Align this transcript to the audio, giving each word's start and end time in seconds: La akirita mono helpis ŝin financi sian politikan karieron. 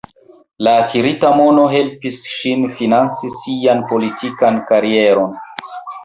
La 0.67 0.71
akirita 0.83 1.29
mono 1.39 1.65
helpis 1.73 2.21
ŝin 2.31 2.63
financi 2.79 3.29
sian 3.35 3.83
politikan 3.91 4.57
karieron. 4.71 5.37